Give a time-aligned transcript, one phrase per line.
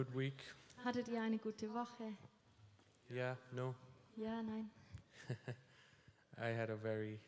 [0.00, 0.42] Good week?
[0.82, 2.16] Hattet ihr eine gute Woche?
[3.10, 3.74] Yeah, no.
[4.16, 4.70] Ja, nein.
[6.38, 7.20] I had a very,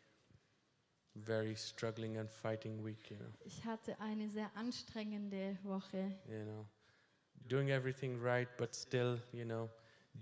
[1.15, 3.27] very struggling and fighting week, you know.
[3.45, 6.17] Ich hatte eine sehr anstrengende Woche.
[6.27, 6.67] You know,
[7.47, 9.69] doing everything right, but still, you know,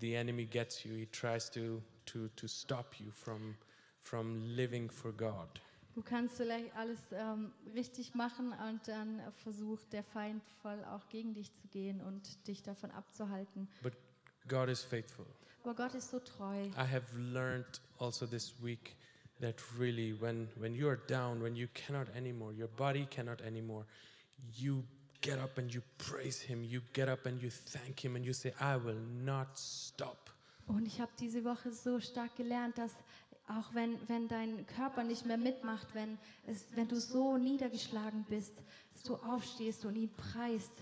[0.00, 0.96] the enemy gets you.
[0.96, 3.56] He tries to to to stop you from
[4.02, 5.60] from living for God.
[6.00, 11.34] Du kannst vielleicht alles ähm, richtig machen und dann versucht der Feind voll auch gegen
[11.34, 13.68] dich zu gehen und dich davon abzuhalten.
[13.82, 13.92] But
[14.48, 15.26] God is faithful.
[15.62, 16.68] Aber Gott ist so treu.
[16.68, 18.96] I have learned also this week
[19.42, 23.84] that really when when you are down, when you cannot anymore, your body cannot anymore,
[24.54, 24.82] you
[25.20, 26.64] get up and you praise him.
[26.64, 30.30] You get up and you thank him and you say, I will not stop.
[30.66, 32.92] Und ich habe diese Woche so stark gelernt, dass
[33.58, 38.54] auch wenn, wenn dein Körper nicht mehr mitmacht, wenn, es, wenn du so niedergeschlagen bist,
[38.92, 40.72] dass du aufstehst und ihn preist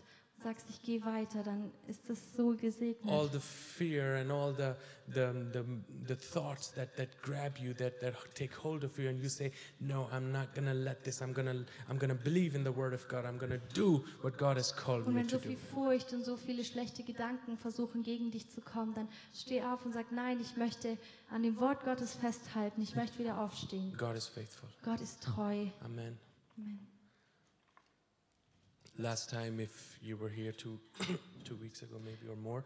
[0.42, 3.10] sagst, ich gehe weiter, dann ist das so gesegnet.
[3.12, 4.74] All the fear and all the
[5.12, 5.64] the the,
[6.06, 9.52] the thoughts that that grab you, that that take hold of you, and you say,
[9.80, 11.20] No, I'm not gonna let this.
[11.20, 13.24] I'm gonna I'm gonna believe in the word of God.
[13.24, 15.48] I'm gonna do what God has called Und me wenn to so do.
[15.48, 19.84] viel Furcht und so viele schlechte Gedanken versuchen, gegen dich zu kommen, dann steh auf
[19.84, 20.98] und sag, nein, ich möchte
[21.30, 22.80] an dem Wort Gottes festhalten.
[22.82, 23.96] Ich möchte wieder aufstehen.
[23.96, 24.68] God is faithful.
[24.84, 25.66] Gott ist treu.
[25.84, 26.18] Amen.
[26.56, 26.97] Amen.
[28.98, 30.78] Last time, if you were here two
[31.44, 32.64] two weeks ago, maybe or more,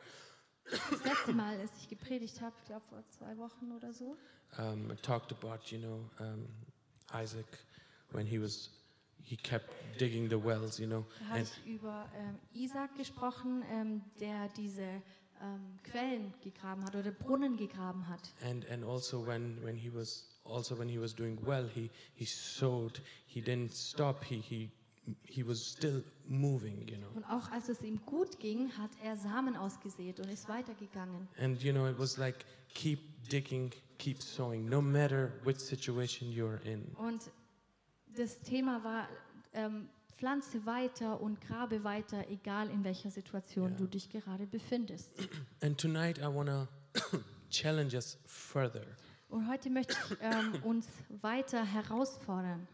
[0.70, 4.16] Das letzte Mal, als ich gepredigt habe, ich glaube vor zwei Wochen oder so,
[4.58, 6.47] um, I talked about you know um,
[7.12, 7.47] Isaac
[8.12, 8.70] when he was
[9.24, 14.02] he kept digging the wells, you know, da habe ich über ähm, Isaac gesprochen, ähm,
[14.19, 14.83] der diese
[15.42, 18.20] ähm, Quellen gegraben hat oder Brunnen gegraben hat.
[18.42, 22.24] and and also when when he was also when he was doing well, he he
[22.24, 23.02] sowed.
[23.27, 24.24] He didn't stop.
[24.24, 24.70] He he
[25.25, 27.08] he was still moving, you know.
[27.14, 31.28] Und auch als es ihm gut ging, hat er Samen ausgesät und ist weitergegangen.
[31.41, 36.61] And you know, it was like keep digging, keep sowing, no matter which situation you're
[36.62, 36.84] in.
[36.97, 37.30] Und
[38.17, 39.08] das Thema war,
[39.55, 43.77] ähm, pflanze weiter und grabe weiter, egal in welcher Situation Ja.
[43.79, 45.11] du dich gerade befindest.
[45.63, 46.48] And tonight I want
[46.95, 47.19] to
[47.51, 48.84] challenge us further.
[49.29, 50.86] Und heute möchte ich ähm, uns
[51.23, 52.69] weiter herausfordern.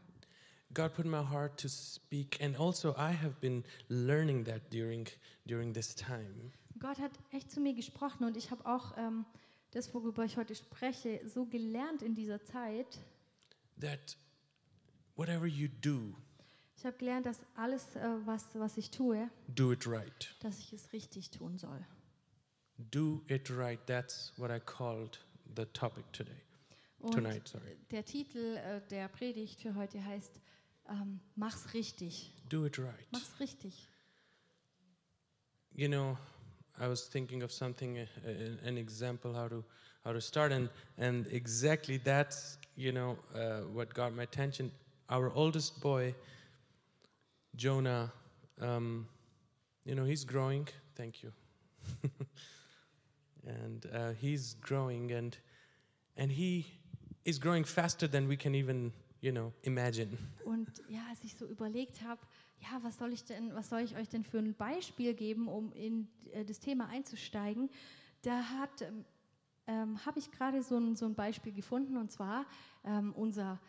[0.74, 5.08] God put in my heart to speak, and also I have been learning that during
[5.46, 6.52] during this time.
[6.78, 9.24] Gott hat echt zu mir gesprochen und ich habe auch ähm,
[9.72, 12.98] das, worüber ich heute spreche, so gelernt in dieser Zeit.
[13.80, 14.16] That
[15.16, 16.14] whatever you do,
[16.76, 20.34] Ich habe gelernt, dass alles, äh, was, was ich tue, do it right.
[20.40, 21.84] dass ich es richtig tun soll.
[22.78, 23.80] Do it right.
[23.86, 25.18] That's what I called
[25.56, 26.40] the topic today.
[27.00, 27.76] Und Tonight, sorry.
[27.90, 30.40] der Titel äh, der Predigt für heute heißt,
[30.88, 32.32] ähm, mach's richtig.
[32.48, 33.12] Do it right.
[33.12, 33.88] Mach's richtig.
[35.74, 36.18] You know,
[36.80, 39.64] I was thinking of something, uh, an example how to
[40.04, 44.70] how to start, and and exactly that's you know uh, what got my attention.
[45.10, 46.14] Our oldest boy,
[47.56, 48.12] Jonah,
[48.60, 49.06] um,
[49.84, 50.68] you know, he's growing.
[50.94, 51.32] Thank you.
[53.46, 55.36] and uh, he's growing, and
[56.16, 56.66] and he
[57.24, 60.16] is growing faster than we can even you know imagine.
[60.44, 62.20] Und ja, als ich so überlegt habe,
[62.60, 65.72] ja, was soll ich denn, was soll ich euch denn für ein Beispiel geben, um
[65.72, 67.70] in äh, das Thema einzusteigen,
[68.22, 69.04] da hat ähm,
[69.68, 72.46] ähm, habe ich gerade so ein, so ein Beispiel gefunden und zwar
[72.84, 73.60] ähm, unser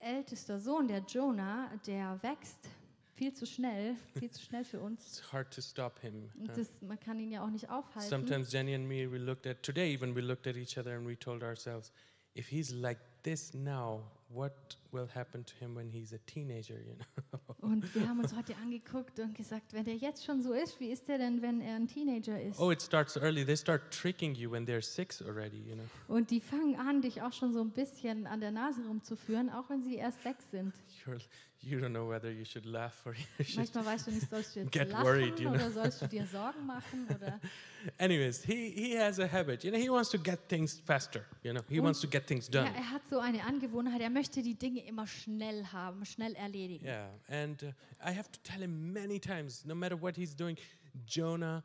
[0.00, 2.68] ältester Sohn, der Jonah, der wächst
[3.14, 5.06] viel zu schnell, viel zu schnell für uns.
[5.06, 6.30] It's hard to stop him.
[6.36, 6.52] Huh?
[6.56, 8.08] das, man kann ihn ja auch nicht aufhalten.
[8.08, 11.06] Sometimes Jenny and me, we looked at today, even we looked at each other and
[11.06, 11.92] we told ourselves,
[12.34, 14.02] if he's like this now,
[14.32, 16.74] what will happen to him when he's a teenager?
[16.74, 17.38] You know.
[17.60, 20.90] Und wir haben uns heute angeguckt und gesagt, wenn der jetzt schon so ist, wie
[20.90, 22.58] ist der denn, wenn er ein Teenager ist?
[22.58, 23.44] oh, it starts early.
[23.44, 25.58] They start tricking you when they're six already.
[25.68, 25.84] You know.
[26.08, 29.68] Und die fangen an, dich auch schon so ein bisschen an der Nase rumzuführen, auch
[29.68, 30.72] wenn sie erst sechs sind.
[31.06, 31.20] You're,
[31.60, 33.56] you don't know whether you should laugh or you should.
[33.56, 35.56] Manchmal weißt du nicht, sollst du jetzt Get lachen worried, you know.
[35.56, 37.38] oder sollst du dir Sorgen machen oder
[37.98, 39.64] Anyways, he he has a habit.
[39.64, 41.24] You know, he wants to get things faster.
[41.42, 42.74] You know, he Und- wants to get things ja, done.
[42.74, 46.84] er hat so eine Angewohnheit, er möchte die Dinge immer schnell haben, schnell erledigen.
[46.84, 47.68] Yeah, and uh,
[48.04, 50.58] I have to tell him many times, no matter what he's doing,
[51.06, 51.64] Jonah,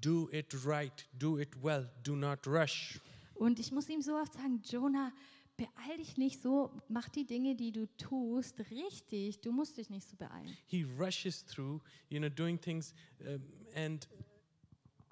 [0.00, 2.98] do it right, do it well, do not rush.
[3.34, 5.12] Und ich muss ihm so oft sagen, Jonah,
[5.58, 9.42] beeil dich nicht so, mach die Dinge, die du tust, richtig.
[9.42, 10.56] Du musst dich nicht so beeilen.
[10.64, 13.42] He rushes through, you know, doing things, um,
[13.74, 14.08] and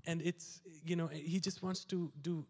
[0.07, 2.47] and it's you know he just wants to do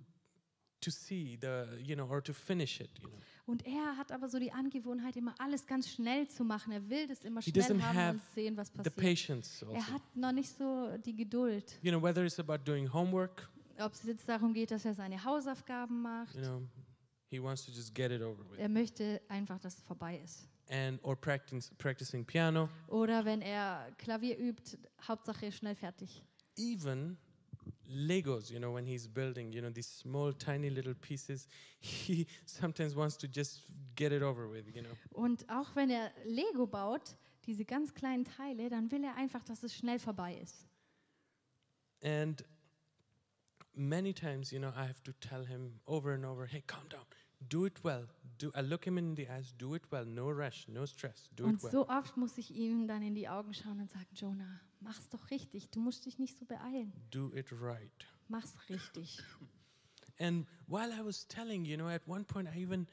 [0.81, 3.17] to see the, you know, or to finish it, you know.
[3.47, 6.73] Und er hat aber so die Angewohnheit, immer alles ganz schnell zu machen.
[6.73, 8.97] Er will das immer He schnell haben und sehen, was The passiert.
[8.97, 9.75] patience also.
[9.75, 11.79] Er hat noch nicht so die Geduld.
[11.83, 13.49] You know, whether it's about doing homework,
[13.81, 16.35] Ob es jetzt darum geht, dass er seine Hausaufgaben macht.
[16.37, 16.63] you know,
[17.29, 18.59] he wants to just get it over with.
[18.59, 20.47] Er möchte einfach, dass es vorbei ist.
[20.71, 24.79] And or practicing practicing piano, Oder wenn er Klavier übt,
[25.09, 26.23] Hauptsache schnell fertig.
[26.57, 27.17] even
[27.91, 31.49] Legos, you know, when he's building, you know, these small, tiny little pieces,
[31.81, 33.67] he sometimes wants to just
[33.97, 34.97] get it over with, you know.
[35.13, 37.17] Und auch wenn er Lego baut,
[37.47, 40.67] diese ganz kleinen Teile, dann will er einfach, dass es schnell vorbei ist.
[42.03, 42.43] And
[43.75, 47.05] many times, you know, I have to tell him over and over, hey, calm down,
[47.49, 48.07] do it well.
[48.39, 51.45] Do I look him in the eyes, do it well, no rush, no stress, do
[51.45, 51.73] Und it well.
[51.73, 55.31] so oft muss ich ihm dann in die Augen schauen und sagen, Jonah, mach's doch
[55.31, 56.93] richtig, du musst dich nicht so beeilen.
[57.11, 58.07] Do it right.
[58.29, 59.23] Mach's richtig.
[60.19, 62.87] And while I was telling, you know, at one point I even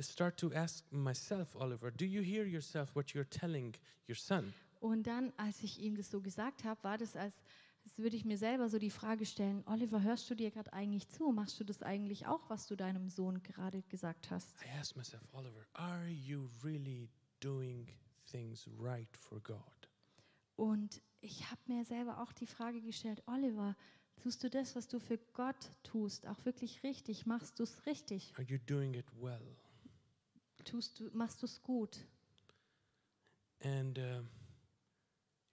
[0.00, 3.74] start to ask myself, Oliver, do you hear yourself what you're telling
[4.08, 4.52] your son?
[4.80, 7.34] Und dann, als ich ihm das so gesagt habe, war das, als,
[7.84, 11.08] als würde ich mir selber so die Frage stellen, Oliver, hörst du dir gerade eigentlich
[11.08, 11.32] zu?
[11.32, 14.54] Machst du das eigentlich auch, was du deinem Sohn gerade gesagt hast?
[14.62, 17.08] I asked myself, Oliver, are you really
[17.40, 17.88] doing
[18.30, 19.83] things right for God?
[20.56, 23.76] Und ich habe mir selber auch die Frage gestellt, Oliver,
[24.16, 27.26] tust du das, was du für Gott tust, auch wirklich richtig?
[27.26, 28.32] Machst du es richtig?
[28.36, 29.56] Are you doing it well?
[30.64, 32.06] Tust du, machst du es gut?
[33.62, 34.22] And uh,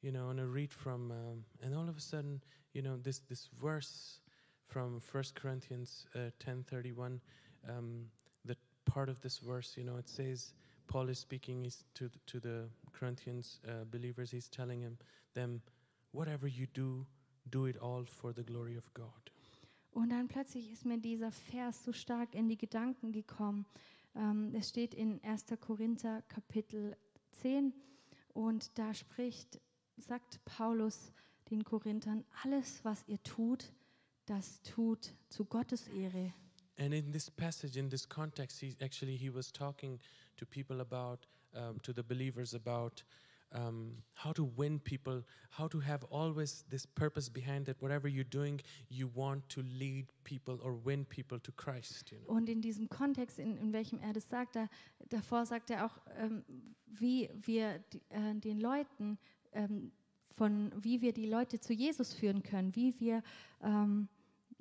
[0.01, 2.41] you know, and I read from, um, and all of a sudden,
[2.73, 4.19] you know, this this verse
[4.67, 7.21] from First Corinthians uh, ten thirty one,
[7.67, 8.09] um,
[8.45, 8.55] the
[8.85, 10.53] part of this verse, you know, it says
[10.87, 14.31] Paul is speaking is to to the Corinthians uh, believers.
[14.31, 14.97] He's telling him
[15.33, 15.61] them,
[16.11, 17.05] whatever you do,
[17.49, 19.31] do it all for the glory of God.
[19.91, 23.65] Und dann plötzlich ist mir dieser Vers so stark in die Gedanken gekommen.
[24.15, 25.45] Ähm, es steht in 1.
[25.59, 26.95] Korinther Kapitel
[27.41, 27.73] 10
[28.33, 29.59] und da spricht,
[29.97, 31.11] sagt Paulus
[31.49, 33.73] den Korinthern, alles, was ihr tut,
[34.25, 36.33] das tut zu Gottes Ehre.
[36.77, 39.99] And in this passage, in this context, he actually he was talking
[40.37, 43.03] to people about, um, to the believers about
[43.53, 47.81] um, how to win people, how to have always this purpose behind that.
[47.81, 52.11] Whatever you're doing, you want to lead people or win people to Christ.
[52.11, 52.33] You know.
[52.35, 54.67] Und in diesem Kontext, in, in welchem er das sagt, da,
[55.09, 56.43] davor sagt er auch, ähm,
[56.87, 59.17] wie wir äh, den Leuten,
[59.53, 59.91] ähm,
[60.37, 63.21] von wie wir die Leute zu Jesus führen können, wie wir
[63.61, 64.07] ähm,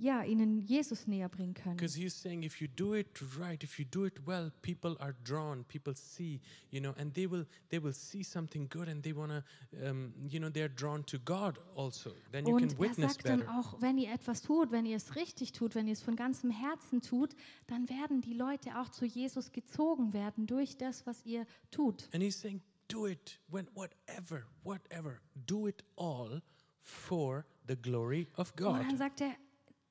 [0.00, 1.76] ja, ihnen Jesus näher bringen können.
[1.76, 3.06] Because he's saying if you do it
[3.38, 7.30] right, if you do it well, people are drawn, people see, you know, and they
[7.30, 9.44] will they will see something good and they wanna,
[9.84, 12.12] um, you know, they're drawn to God also.
[12.32, 13.58] Then you Und can er witness sagt dann better.
[13.58, 16.50] auch, wenn ihr etwas tut, wenn ihr es richtig tut, wenn ihr es von ganzem
[16.50, 17.36] Herzen tut,
[17.66, 22.08] dann werden die Leute auch zu Jesus gezogen werden durch das, was ihr tut.
[22.12, 26.40] And he's saying, do it when whatever, whatever, do it all
[26.82, 28.80] for the glory of Und God.
[28.80, 29.34] dann sagt er,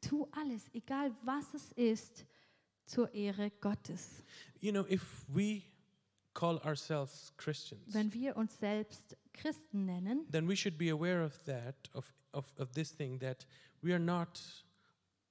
[0.02, 2.26] tu alles, egal was es ist,
[2.86, 4.24] zur Ehre Gottes.
[4.60, 5.64] You know, if we
[6.34, 11.44] call ourselves Christians, Wenn wir uns selbst Christen nennen, then we should be aware of
[11.46, 13.46] that, of, of, of this thing, that
[13.82, 14.42] we are not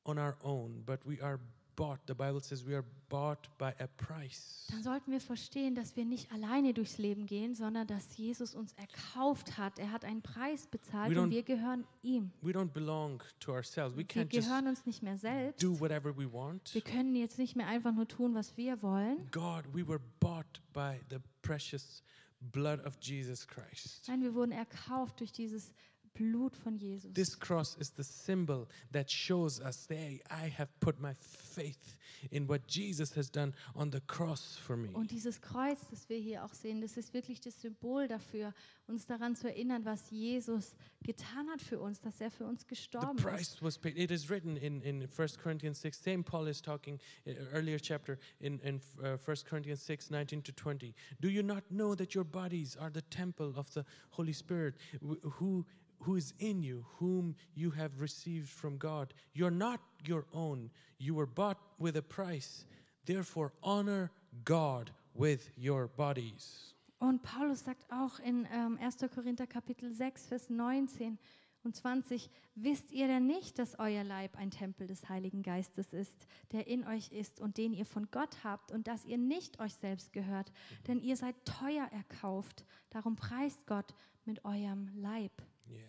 [0.04, 1.40] on our own, but we are
[1.78, 2.00] bought.
[2.08, 4.66] The Bible says we are bought by a price.
[4.70, 8.72] dann sollten wir verstehen, dass wir nicht alleine durchs Leben gehen, sondern dass Jesus uns
[8.72, 9.78] erkauft hat.
[9.78, 12.32] Er hat einen Preis bezahlt und wir gehören ihm.
[12.42, 13.94] We don't belong to ourselves.
[13.96, 15.62] We Wir can't just gehören uns nicht mehr selbst.
[15.62, 16.74] do whatever we want.
[16.74, 19.30] Wir können jetzt nicht mehr einfach nur tun, was wir wollen.
[19.30, 22.02] God, we were bought by the precious
[22.40, 24.08] blood of Jesus Christ.
[24.08, 25.72] Nein, wir wurden erkauft durch dieses
[26.18, 27.12] Blut von Jesus.
[27.14, 31.96] This cross is the symbol that shows us, hey, I have put my faith
[32.32, 34.88] in what Jesus has done on the cross for me.
[34.94, 38.52] Und dieses Kreuz, das wir hier auch sehen, das ist wirklich das Symbol dafür,
[38.88, 42.66] uns daran zu erinnern, was Jesus getan hat für uns, dass er für uns The
[42.68, 43.24] gestorben ist.
[43.24, 43.96] price was paid.
[43.96, 46.02] It is written in, in 1 Corinthians 6.
[46.02, 50.52] Same Paul is talking uh, earlier chapter in, in uh, 1 Corinthians 6, 19 to
[50.52, 50.94] 20.
[51.20, 55.22] Do you not know that your bodies are the temple of the Holy Spirit wh-
[55.38, 55.64] who,
[56.00, 59.14] who is in you, whom you have received from God?
[59.34, 60.70] You're not your own.
[60.98, 62.64] You were bought with a price.
[63.04, 64.10] Therefore, honor
[64.44, 66.74] God with your bodies.
[67.00, 68.98] Und Paulus sagt auch in ähm, 1.
[69.14, 71.16] Korinther Kapitel 6, Vers 19
[71.62, 76.26] und 20, wisst ihr denn nicht, dass euer Leib ein Tempel des Heiligen Geistes ist,
[76.52, 79.74] der in euch ist und den ihr von Gott habt und dass ihr nicht euch
[79.74, 80.52] selbst gehört,
[80.88, 85.32] denn ihr seid teuer erkauft, darum preist Gott mit eurem Leib.
[85.70, 85.82] Yeah.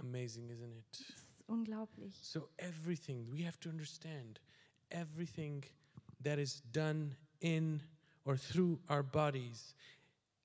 [0.00, 0.84] Amazing, isn't it?
[0.92, 2.14] Das ist unglaublich.
[2.22, 4.40] So everything we have to understand
[4.90, 5.64] everything
[6.22, 7.82] that is done in
[8.24, 9.74] or through our bodies,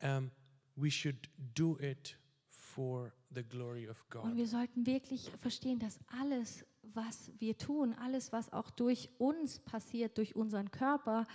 [0.01, 0.31] um,
[0.75, 2.15] we should do it
[2.49, 4.37] for the glory of Und God.
[4.37, 10.17] wir sollten wirklich verstehen, dass alles, was wir tun, alles, was auch durch uns passiert,
[10.17, 11.27] durch unseren Körper,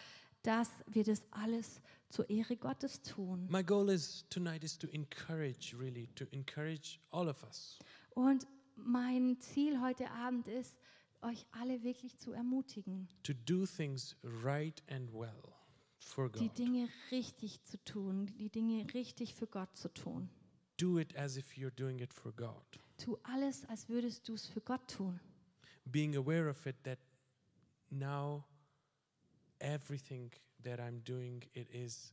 [0.42, 3.46] dass wir das alles zur Ehre Gottes tun.
[3.50, 7.78] My goal is tonight is to encourage, really, to encourage all of us
[8.14, 8.46] Und
[8.76, 10.76] mein Ziel heute Abend ist,
[11.22, 15.42] euch alle wirklich zu ermutigen, to do things right and well
[15.98, 16.58] for die God.
[16.58, 20.30] Dinge richtig zu tun, die Dinge richtig für Gott zu tun.
[20.76, 22.62] Do it as if you're doing it for God.
[22.98, 25.20] Tu alles, als würdest du es für Gott tun.
[25.84, 26.98] Being aware of it that
[27.90, 28.44] now
[29.58, 30.30] everything
[30.64, 32.12] that I'm doing, it is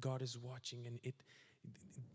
[0.00, 1.14] God is watching and it,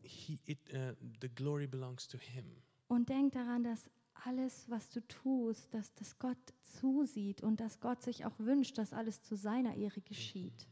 [0.02, 2.46] he, it, uh, the glory belongs to Him.
[2.88, 3.90] Und denk daran, dass
[4.26, 6.38] alles, was du tust, dass das Gott
[6.80, 10.68] zusieht und dass Gott sich auch wünscht, dass alles zu seiner Ehre geschieht.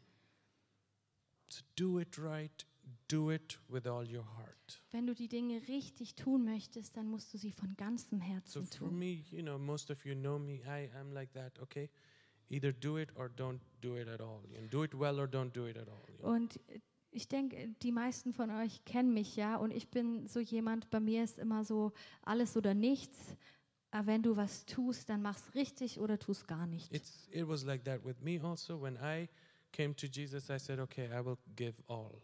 [1.50, 2.66] So do it right,
[3.10, 4.82] do it with all your heart.
[4.92, 8.66] Wenn du die Dinge richtig tun möchtest, dann musst du sie von ganzem So Herzen
[8.68, 9.00] for tun.
[9.00, 10.62] me, you know, most of you know me.
[10.66, 11.60] I am like that.
[11.60, 11.90] Okay,
[12.52, 14.42] either do it or don't do it at all.
[14.58, 16.04] And do it well or don't do it at all.
[16.10, 16.34] you know.
[16.34, 16.60] Und
[17.12, 21.00] ich denke, die meisten von euch kennen mich ja und ich bin so jemand, bei
[21.00, 21.92] mir ist immer so
[22.24, 23.36] alles oder nichts.
[23.92, 26.94] Aber wenn du was tust, dann mach's richtig oder tust gar nicht.
[26.94, 28.82] It's it was like that with me also.
[28.82, 29.28] When I
[29.74, 32.22] came to Jesus, I said, okay, I will give all.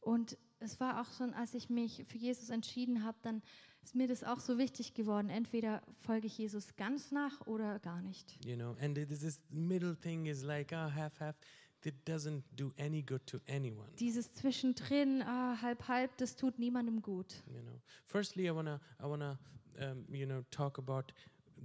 [0.00, 3.42] Und es war auch schon, als ich mich für Jesus entschieden habe, dann
[3.82, 5.28] ist mir das auch so wichtig geworden.
[5.28, 8.38] Entweder folge ich Jesus ganz nach oder gar nicht.
[8.44, 11.36] You know, and it is this middle thing is like ah half half.
[11.82, 13.88] That doesn't do any good to anyone.
[13.98, 17.42] Dieses Zwischendrin, ah, halb, halb, das tut niemandem gut.
[17.48, 17.80] You know.
[18.06, 19.36] Firstly, I wanna I wanna
[19.80, 21.12] um, you know talk about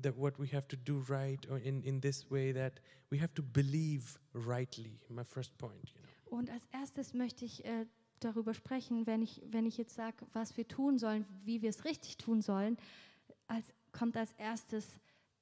[0.01, 2.81] that what we have to do right or in in this way that
[3.11, 4.99] we have to believe rightly.
[5.09, 5.93] My first point.
[5.93, 6.37] You know.
[6.37, 7.85] Und als erstes möchte ich äh,
[8.19, 11.85] darüber sprechen, wenn ich, wenn ich jetzt sage, was wir tun sollen, wie wir es
[11.85, 12.77] richtig tun sollen,
[13.47, 14.87] als, kommt als erstes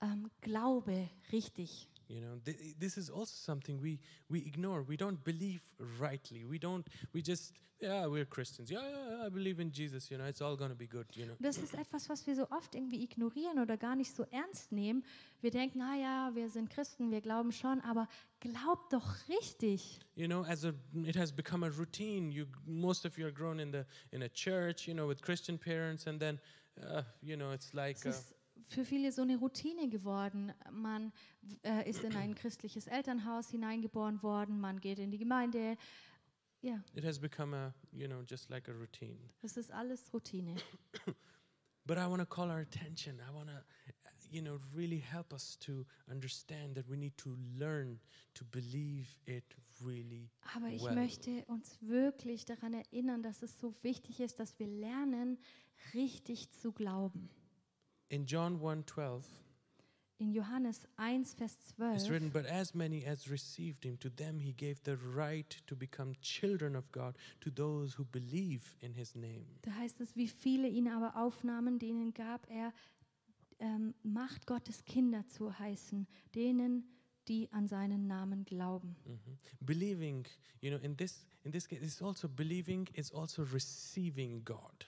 [0.02, 1.90] ähm, Glaube richtig.
[2.08, 4.84] You know, th- this is also something we we ignore.
[4.84, 5.62] We don't believe
[6.00, 6.46] rightly.
[6.46, 6.86] We don't.
[7.14, 8.70] We just yeah, we're Christians.
[8.72, 10.10] Yeah, yeah, I believe in Jesus.
[10.10, 11.06] You know, it's all gonna be good.
[11.16, 11.36] You know.
[11.40, 15.04] Das ist etwas, was wir so oft irgendwie ignorieren oder gar nicht so ernst nehmen.
[15.42, 18.08] Wir denken, ah ja, wir sind Christen, wir glauben schon, aber
[18.40, 20.00] glaub doch richtig.
[20.16, 22.32] You know, as a it has become a routine.
[22.32, 24.88] You most of you are grown in the in a church.
[24.88, 26.40] You know, with Christian parents, and then
[26.82, 27.98] uh, you know, it's like.
[27.98, 28.35] Es Uh, ist
[28.68, 30.54] für viele so eine Routine geworden.
[30.72, 31.12] Man
[31.64, 35.78] äh, ist in ein christliches Elternhaus hineingeboren worden, man geht in die Gemeinde.
[36.62, 39.20] Ja, it has become a you know just like a routine.
[39.42, 40.56] das ist alles Routine.
[41.86, 43.20] But I want to call our attention.
[43.20, 43.64] I want to,
[44.32, 48.00] you know, really help us to understand that we need to learn
[48.34, 49.44] to believe it
[49.86, 50.96] really Aber ich well.
[50.96, 55.38] möchte uns wirklich daran erinnern, dass es so wichtig ist, dass wir lernen,
[55.94, 57.30] richtig zu glauben.
[58.10, 59.24] In John 1:12,
[60.18, 64.40] In Johannes 1, Vers it's 12 written, "But as many as received him, to them
[64.40, 69.14] he gave the right to become children of God, to those who believe in his
[69.16, 72.74] name." Da heißt es, wie viele ihn aber aufnahmen, denen gab er
[73.60, 76.86] ähm, Macht Gottes Kinder zu heißen, denen,
[77.28, 78.96] die an seinen Namen glauben.
[79.06, 79.38] Mhm.
[79.60, 80.26] Believing,
[80.62, 84.86] you know, in this in this case, it's also believing is also receiving God.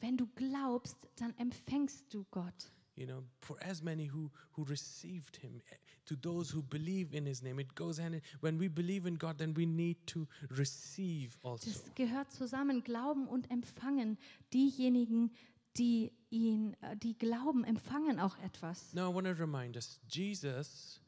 [0.00, 2.72] Wenn du glaubst, dann empfängst du Gott.
[2.96, 7.24] You know, for as many who who received him, eh, to those who believe in
[7.24, 8.22] his name, it goes hand in.
[8.40, 11.70] When we believe in God, then we need to receive also.
[11.70, 14.18] Das gehört zusammen, Glauben und Empfangen.
[14.52, 15.30] Diejenigen,
[15.76, 18.92] die ihn, äh, die glauben, empfangen auch etwas.
[18.92, 21.00] Now I want to remind us, Jesus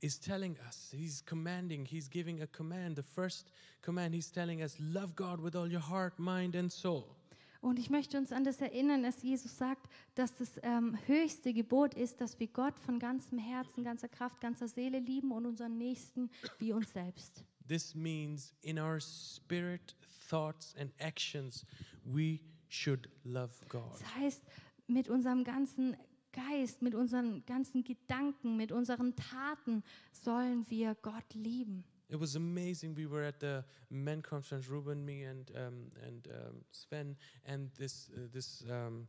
[0.00, 2.96] is telling us, he's commanding, he's giving a command.
[2.96, 3.50] The first
[3.82, 7.16] command, he's telling us, love God with all your heart, mind, and soul.
[7.64, 11.94] Und ich möchte uns an das erinnern, dass Jesus sagt, dass das ähm, höchste Gebot
[11.94, 16.30] ist, dass wir Gott von ganzem Herzen, ganzer Kraft, ganzer Seele lieben und unseren Nächsten
[16.58, 17.42] wie uns selbst.
[17.66, 19.96] This means in our spirit,
[20.28, 21.64] thoughts, and actions,
[22.04, 23.92] we should love God.
[23.92, 24.42] Das heißt,
[24.86, 25.96] mit unserem ganzen
[26.32, 31.84] Geist, mit unseren ganzen Gedanken, mit unseren Taten sollen wir Gott lieben.
[32.10, 32.94] It was amazing.
[32.94, 38.10] We were at the men conference, Ruben, me, and um, and um, Sven, and this
[38.14, 39.08] uh, this um,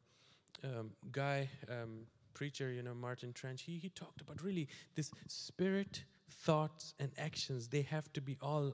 [0.63, 3.63] um, guy um, preacher, you know, Martin Trench.
[3.63, 7.67] He he talked about really this spirit, thoughts, and actions.
[7.67, 8.73] They have to be all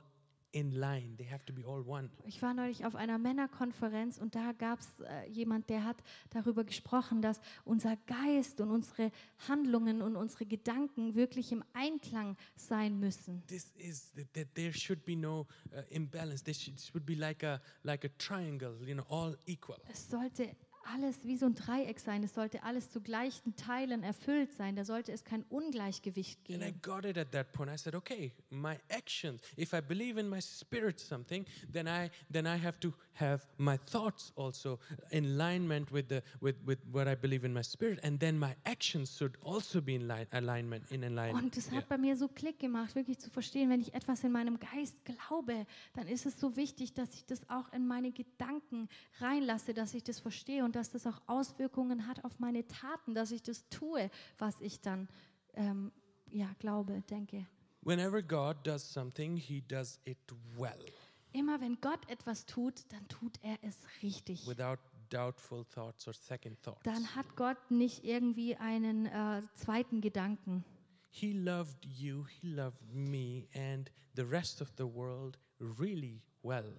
[0.51, 1.15] in line.
[1.17, 2.09] They have to be all one.
[2.25, 5.97] Ich war neulich auf einer Männerkonferenz und da gab es äh, jemand, der hat
[6.29, 9.11] darüber gesprochen, dass unser Geist und unsere
[9.47, 13.43] Handlungen und unsere Gedanken wirklich im Einklang sein müssen.
[13.47, 16.43] This is that, there should be no uh, imbalance.
[16.43, 19.77] This should, should be like a like a triangle, you know, all equal.
[19.89, 22.23] Es sollte alles wie so ein Dreieck sein.
[22.23, 24.75] Es sollte alles zu gleichen Teilen erfüllt sein.
[24.75, 26.81] Da sollte es kein Ungleichgewicht And I geben.
[26.81, 27.69] got it at that point.
[27.71, 29.41] I said, okay, my actions.
[29.57, 33.77] If I believe in my spirit something, then I then I have to have my
[33.77, 34.79] thoughts also
[35.11, 38.55] in alignment with the with with what I believe in my spirit, and then my
[38.65, 41.43] actions should also be in line, alignment in alignment.
[41.43, 41.77] Und es Yeah.
[41.81, 44.95] hat bei mir so Klick gemacht, wirklich zu verstehen, wenn ich etwas in meinem Geist
[45.05, 49.93] glaube, dann ist es so wichtig, dass ich das auch in meine Gedanken reinlasse, dass
[49.93, 53.67] ich das verstehe und dass das auch Auswirkungen hat auf meine Taten, dass ich das
[53.69, 55.07] tue, was ich dann
[55.53, 55.91] ähm,
[56.29, 57.45] ja, glaube, denke.
[57.83, 60.19] Whenever God does something, He does it
[60.55, 60.85] well,
[61.33, 64.45] Immer wenn Gott etwas tut, dann tut er es richtig.
[64.47, 64.77] without
[65.09, 66.83] doubtful thoughts or second thoughts.
[66.83, 70.65] Dann hat Gott nicht irgendwie einen äh, zweiten Gedanken.
[71.09, 76.73] He loved you, He loved me, and the rest of the world really well.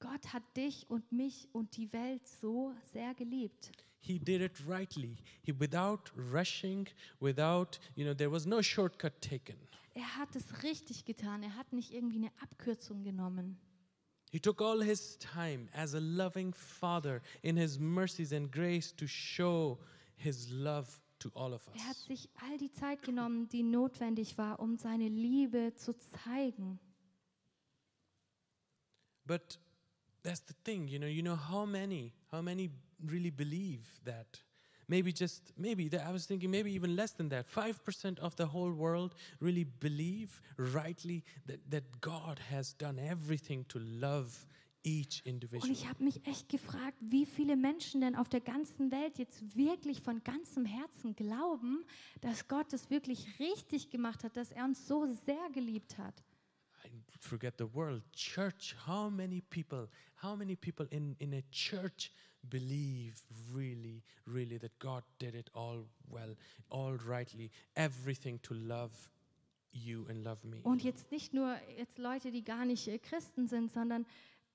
[0.00, 3.70] Gott hat dich und mich und die Welt so sehr geliebt.
[4.00, 5.18] He did it rightly.
[5.42, 6.88] He without rushing,
[7.20, 9.56] without, you know, there was no shortcut taken.
[9.94, 11.42] Er hat es richtig getan.
[11.42, 13.58] Er hat nicht irgendwie eine Abkürzung genommen.
[14.30, 19.06] He took all his time as a loving father in his mercies and grace to
[19.06, 19.78] show
[20.16, 20.88] his love
[21.18, 22.04] to all of Er hat us.
[22.06, 26.78] sich all die Zeit genommen, die notwendig war, um seine Liebe zu zeigen.
[29.26, 29.58] But
[30.22, 32.70] that's the thing, you know, you know how many, how many
[33.06, 34.40] really believe that?
[34.88, 37.46] Maybe just, maybe, that I was thinking maybe even less than that.
[37.46, 43.78] 5% of the whole world really believe rightly that, that God has done everything to
[43.78, 44.46] love
[44.82, 45.70] each Und individual.
[45.70, 50.00] ich habe mich echt gefragt, wie viele Menschen denn auf der ganzen Welt jetzt wirklich
[50.00, 51.84] von ganzem Herzen glauben,
[52.20, 56.24] dass Gott es wirklich richtig gemacht hat, dass er uns so sehr geliebt hat.
[57.20, 58.02] Forget the world.
[58.14, 62.10] Church, how many people, how many people in, in a church
[62.48, 63.20] believe
[63.52, 66.34] really, really that God did it all well,
[66.70, 68.92] all rightly, everything to love
[69.70, 70.60] you and love me?
[70.62, 74.06] Und jetzt nicht nur jetzt Leute, die gar nicht äh, Christen sind, sondern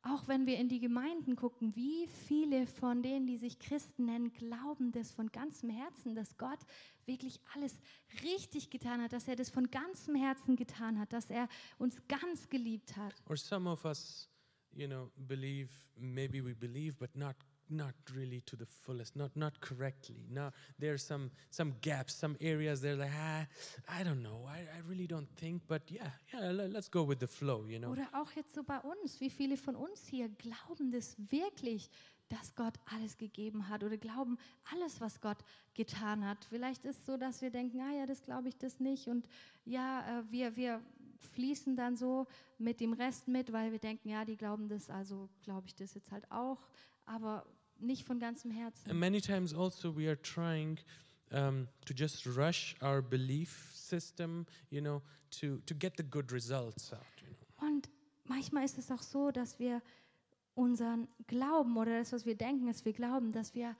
[0.05, 4.31] auch wenn wir in die Gemeinden gucken, wie viele von denen, die sich Christen nennen,
[4.33, 6.59] glauben das von ganzem Herzen, dass Gott
[7.05, 7.79] wirklich alles
[8.23, 12.49] richtig getan hat, dass er das von ganzem Herzen getan hat, dass er uns ganz
[12.49, 13.15] geliebt hat.
[13.27, 14.29] Or some of us,
[14.73, 17.35] you know, believe, maybe we believe, but not
[17.69, 20.25] not really to the fullest, not not correctly.
[20.29, 23.45] Now there's some some gaps, some areas they're like, ah,
[23.89, 27.19] I don't know, I, I really don't think, but yeah, yeah, le- let's go with
[27.19, 27.91] the flow, you know.
[27.91, 31.89] Oder auch jetzt so bei uns, wie viele von uns hier glauben das wirklich,
[32.29, 34.37] dass Gott alles gegeben hat oder glauben
[34.71, 35.37] alles, was Gott
[35.73, 36.43] getan hat.
[36.45, 39.27] Vielleicht ist es so, dass wir denken, ah ja, das glaube ich das nicht und
[39.65, 40.81] ja, äh, wir, wir
[41.33, 45.29] fließen dann so mit dem Rest mit, weil wir denken, ja, die glauben das, also
[45.43, 46.67] glaube ich das jetzt halt auch,
[47.05, 47.45] aber
[47.79, 48.89] nicht von ganzem Herzen.
[48.89, 50.79] And many times also we are trying
[51.31, 55.01] um, to just rush our belief system, you know,
[55.39, 57.01] to, to get the good results out.
[57.21, 57.67] You know.
[57.67, 57.89] Und
[58.25, 59.81] manchmal ist es auch so, dass wir
[60.55, 63.75] unseren Glauben oder das, was wir denken, dass wir glauben, dass wir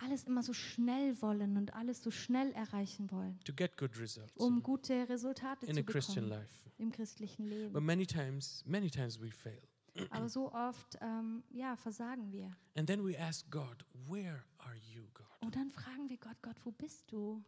[0.00, 4.32] alles immer so schnell wollen und alles so schnell erreichen wollen, To get good results
[4.36, 6.70] um gute Resultate in zu a Christian bekommen life.
[6.78, 7.84] im christlichen But Leben.
[7.84, 9.60] many times, many times we fail.
[10.10, 12.50] Aber so oft, ähm, ja, versagen wir.
[12.76, 15.26] And then we ask God, Where are you, God?
[15.40, 17.42] Und dann fragen wir Gott, Gott, wo bist du?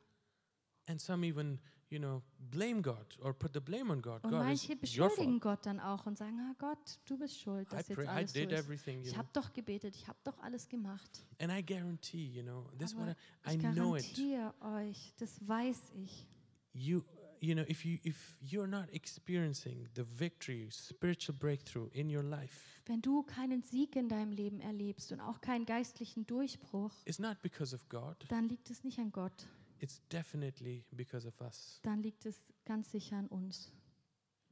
[0.86, 4.24] And some even, you know, blame God or put the blame on God.
[4.24, 5.38] Und God, manche beschuldigen.
[5.38, 8.08] Gott dann auch und sagen, ah Gott, du bist schuld, I, dass jetzt pray, I
[8.08, 8.58] alles so did ist.
[8.58, 11.24] everything, Ich habe doch gebetet, ich habe doch alles gemacht.
[11.38, 14.02] And I guarantee, you know, this Aber what I, I ich know it.
[14.02, 16.26] garantiere euch, das weiß ich.
[16.72, 17.02] you
[17.40, 22.80] you know if you if you're not experiencing the victory spiritual breakthrough in your life
[22.86, 27.40] Wenn du keinen Sieg in deinem Leben erlebst und auch keinen geistlichen Durchbruch, it's not
[27.42, 28.16] because of god.
[28.28, 29.46] dann liegt es nicht an Gott,
[29.80, 31.78] it's definitely because of us.
[31.82, 33.72] Dann liegt es ganz sicher an uns.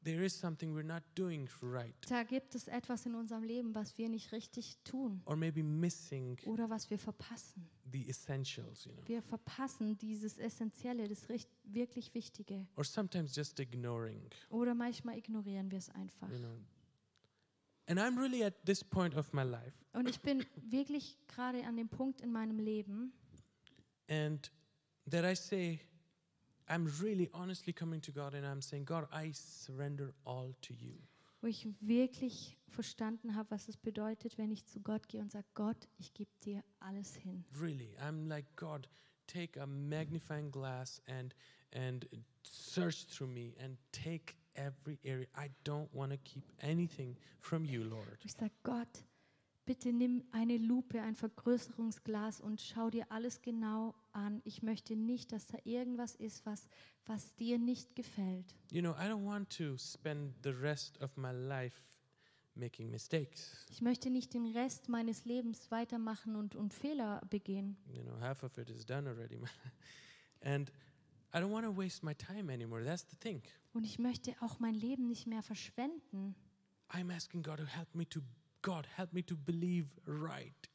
[0.09, 3.97] There is something we're not doing right Da gibt es etwas in unserem Leben, was
[3.99, 7.69] wir nicht richtig tun or maybe missing oder was wir verpassen.
[7.93, 11.27] the essentials you know Wir verpassen dieses Essentielle, das
[11.65, 12.67] wirklich Wichtige.
[12.77, 16.31] or sometimes just ignoring Oder manchmal ignorieren wir es einfach.
[16.31, 16.57] you know
[17.87, 21.77] and i'm really at this point of my life Und ich bin wirklich gerade an
[21.77, 23.13] dem Punkt in meinem Leben,
[24.09, 24.51] and
[25.11, 25.81] that i say
[26.69, 30.95] i'm really honestly coming to god and i'm saying god i surrender all to you
[31.41, 35.47] wo ich wirklich verstanden habe, was es bedeutet, wenn ich zu Gott gehe und sage,
[35.55, 37.45] Gott, ich gebe dir alles hin.
[37.61, 38.89] Really, I'm like God.
[39.27, 41.35] Take a magnifying glass and
[41.73, 42.09] and
[42.43, 45.27] search through me and take every area.
[45.37, 48.19] I don't want to keep anything from you, Lord.
[48.25, 49.05] Ich sage, Gott,
[49.69, 54.41] bitte nimm eine Lupe, ein Vergrößerungsglas und schau dir alles genau an.
[54.47, 56.67] Ich möchte nicht, dass da irgendwas ist, was,
[57.05, 58.57] was dir nicht gefällt.
[58.73, 61.83] You know, I don't want to spend the rest of my life
[62.55, 63.67] making mistakes.
[63.69, 67.77] Ich möchte nicht den Rest meines Lebens weitermachen und, und Fehler begehen.
[67.93, 69.39] You know, half of it is done already.
[70.41, 70.73] and
[71.35, 72.83] I don't want to waste my time anymore.
[72.83, 73.43] That's the thing.
[73.75, 76.35] Und ich möchte auch mein Leben nicht mehr verschwenden.
[76.89, 78.23] I'm asking God to help me to
[78.69, 80.69] God, help me to believe right.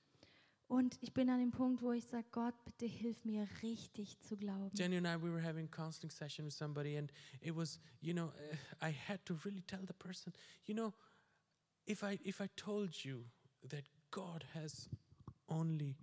[0.67, 4.35] Und ich bin an dem Punkt, wo ich sage, Gott, bitte hilf mir richtig zu
[4.35, 4.71] glauben.
[4.75, 8.29] Jenny and I, we were having counseling session with somebody, and it was, you know,
[8.29, 10.33] uh, I had to really tell the person,
[10.65, 10.91] you know,
[11.85, 13.25] if I if I told you
[13.69, 14.89] that God has
[15.47, 15.95] only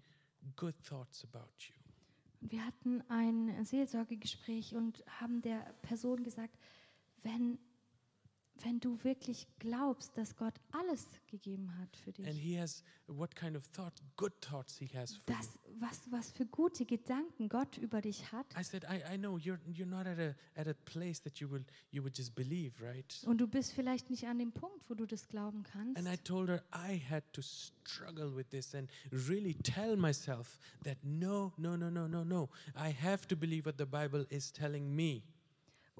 [0.55, 1.75] good thoughts about you,
[2.41, 6.57] Und wir hatten ein Seelsorgegespräch und haben der Person gesagt,
[7.25, 7.59] wenn,
[8.65, 13.35] wenn du wirklich glaubst, dass Gott alles gegeben hat für and dich, He has what
[13.35, 17.79] kind of thought, good thoughts He has for das, was, was für gute Gedanken Gott
[17.79, 18.47] über dich hat.
[18.59, 21.51] I said, I, I know you're you're not at a at a place that you
[21.51, 23.23] will you would just believe, right?
[23.27, 25.97] Und du bist vielleicht nicht an dem Punkt, wo du das glauben kannst.
[25.99, 30.99] And I told her I had to struggle with this and really tell myself that
[31.03, 32.49] no, no, no, no, no, no.
[32.77, 35.23] I have to believe what the Bible is telling me.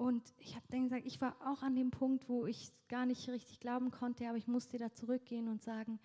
[0.01, 3.29] Und ich habe dann gesagt, ich war auch an dem Punkt, wo ich gar nicht
[3.29, 5.99] richtig glauben konnte, aber ich musste da zurückgehen und sagen,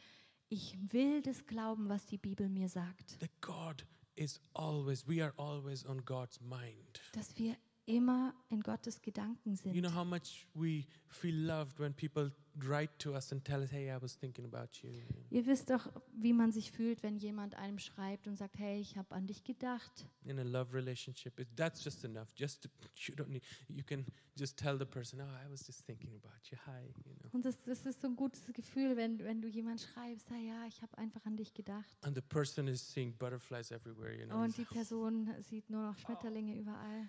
[0.51, 3.19] ich will das glauben, was die Bibel mir sagt.
[3.21, 7.01] That God is always, we are always on God's mind.
[7.13, 7.57] Dass wir
[7.87, 9.75] immer in Gottes Gedanken sind.
[9.75, 12.31] You know how much we feel loved when people
[12.63, 14.91] write to us and tell us, hey, I was thinking about you.
[15.31, 18.97] Ihr wisst doch, wie man sich fühlt, wenn jemand einem schreibt und sagt, hey, ich
[18.97, 20.07] habe an dich gedacht.
[20.25, 22.29] In a love relationship, that's just enough.
[22.37, 25.85] Just to, you don't need, you can just tell the person, oh, I was just
[25.87, 26.59] thinking about you.
[26.67, 27.29] Hi, you know.
[27.33, 30.67] Und das, das ist so ein gutes Gefühl, wenn, wenn du jemand schreibst, ah ja,
[30.67, 31.99] ich habe einfach an dich gedacht.
[32.03, 34.43] And the person is seeing butterflies everywhere, you know.
[34.43, 37.09] Und die Person sieht nur noch Schmetterlinge überall.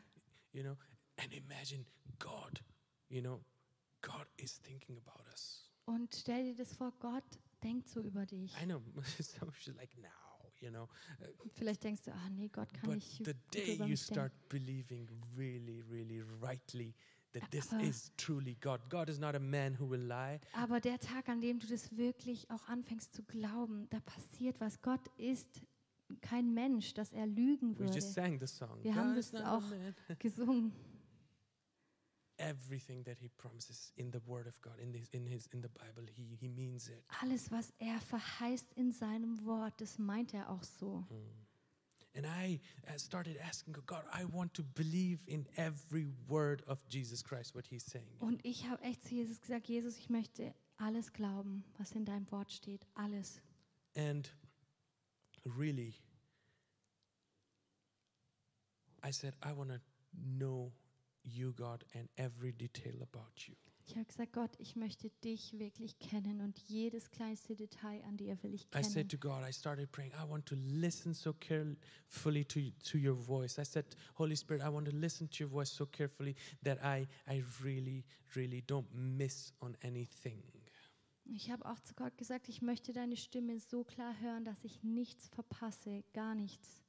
[0.54, 0.76] you know
[1.18, 1.86] and imagine
[2.20, 2.62] god
[3.10, 3.40] you know
[4.08, 7.24] god is thinking about us Und stell dir das vor, Gott
[7.64, 8.54] denkt so über dich.
[8.62, 8.82] i know
[9.20, 10.88] some like now you know
[11.54, 14.50] Vielleicht denkst du, ah nee, Gott kann but nicht the day über you start denken.
[14.50, 16.94] believing really really rightly
[17.34, 20.80] that this Aber- is truly god god is not a man who will lie Aber
[20.80, 24.82] der Tag, an dem du das wirklich auch anfängst zu glauben, da passiert was.
[24.82, 25.62] Gott ist
[26.22, 27.94] kein Mensch, dass er lügen we würde.
[27.94, 30.72] just sang the song Wir haben god is das not a auch gesungen.
[32.38, 35.70] Everything that he promises in the word of god in this in his in the
[35.70, 40.50] bible he he means it Alles, was er verheißt in seinem Wort, das meint er
[40.50, 41.06] auch so.
[42.16, 42.60] And I
[42.98, 47.86] started asking God, I want to believe in every word of Jesus Christ, what he's
[47.86, 48.18] saying.
[48.20, 52.30] Und ich habe echt zu Jesus gesagt, Jesus, ich möchte alles glauben, was in deinem
[52.32, 52.88] Wort steht.
[52.96, 53.40] Alles.
[53.96, 54.32] And
[55.46, 55.94] really,
[59.04, 59.80] I said, I want to
[60.40, 60.72] know
[61.28, 63.56] you, God, and every detail about you.
[63.90, 68.38] Ich habe gesagt, Gott, ich möchte dich wirklich kennen und jedes kleinste Detail an dir
[68.44, 69.10] will ich I said kennen.
[69.10, 73.58] to God, I started praying, I want to listen so carefully to, to your voice.
[73.58, 73.86] I said,
[74.16, 78.04] Holy Spirit, I want to listen to your voice so carefully that I, I really,
[78.36, 80.44] really don't miss on anything.
[81.24, 84.84] Ich habe auch zu Gott gesagt, ich möchte deine Stimme so klar hören, dass ich
[84.84, 86.84] nichts verpasse, gar nichts.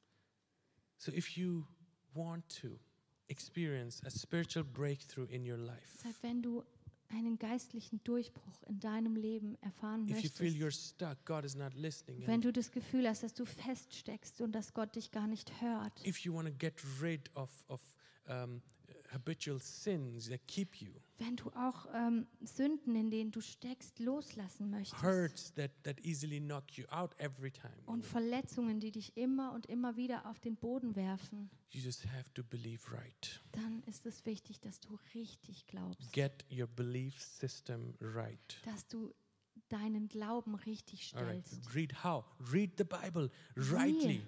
[0.96, 1.64] So if you
[2.12, 2.78] want to
[3.28, 6.64] experience a spiritual breakthrough in your life, Deshalb, wenn du
[7.10, 11.54] einen geistlichen Durchbruch in deinem Leben erfahren if you feel you're möchtest, stuck, God is
[11.54, 15.10] not listening, wenn and du das Gefühl hast, dass du feststeckst und dass Gott dich
[15.10, 17.80] gar nicht hört, if you want to get rid of, of
[18.28, 18.60] um,
[19.12, 24.70] habitual sins that keep you, wenn du auch ähm, Sünden, in denen du steckst, loslassen
[24.70, 29.52] möchtest hurts that, that easily knock you out every time, und Verletzungen, die dich immer
[29.52, 33.40] und immer wieder auf den Boden werfen, you just have to believe right.
[33.52, 38.60] dann ist es wichtig, dass du richtig glaubst, Get your belief system right.
[38.64, 39.12] dass du
[39.68, 41.46] deinen Glauben richtig All right.
[41.46, 41.74] stellst.
[41.74, 42.24] Read how?
[42.52, 44.22] Read the Bible rightly.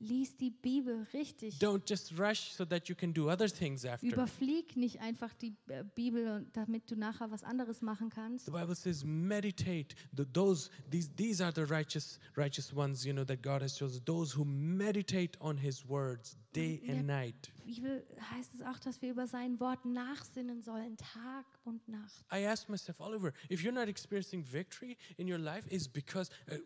[0.00, 1.58] Lies die Bibel richtig.
[1.58, 4.06] Don't just rush so that you can do other things after.
[4.06, 8.46] Überflieg nicht einfach die äh, Bibel, damit du nachher was anderes machen kannst.
[8.46, 9.94] The Bible says, meditate.
[10.14, 14.02] The, those these these are the righteous righteous ones, you know, that God has chosen.
[14.04, 17.50] Those who meditate on His words day and night.
[17.64, 22.24] Bibel heißt es auch, dass wir über sein Wort nachsinnen sollen, Tag und Nacht.
[22.32, 26.56] I ask myself, Oliver, if you're not experiencing victory in your life, is because uh,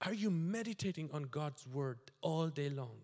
[0.00, 3.00] are you meditating on God's word all day long?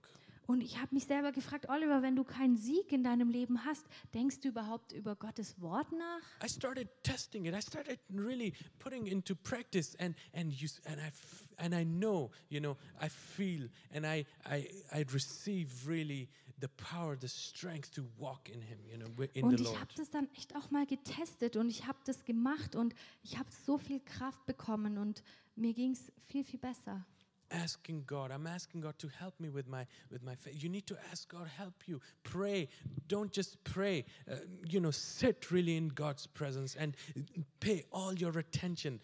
[0.47, 3.87] Und ich habe mich selber gefragt, Oliver, wenn du keinen Sieg in deinem Leben hast,
[4.13, 6.45] denkst du überhaupt über Gottes Wort nach?
[6.45, 7.55] I started testing it.
[7.55, 11.13] I started really putting into practice, and and you and I
[11.59, 16.29] and I know, you know, I feel and I I I receive really
[16.63, 19.81] the power, the strength to walk in Him, you know, in Und the ich Lord.
[19.81, 23.51] habe das dann echt auch mal getestet und ich habe das gemacht und ich habe
[23.67, 25.23] so viel Kraft bekommen und
[25.57, 27.05] mir ging es viel, viel besser.
[27.53, 28.31] asking God.
[28.31, 30.63] I'm asking God to help me with my with my faith.
[30.63, 32.01] You need to ask God help you.
[32.23, 32.69] Pray.
[33.09, 34.05] Don't just pray.
[34.31, 36.97] Uh, you know, sit really in God's presence and
[37.61, 39.01] pay all your attention.